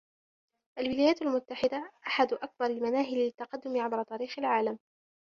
الولايات 0.79 1.21
المتحدة 1.21 1.91
أحد 2.07 2.33
أكبر 2.33 2.65
المناهل 2.65 3.17
للتقدم 3.25 3.81
عبر 3.81 4.03
تاريخ 4.03 4.39
العالم. 4.39 4.77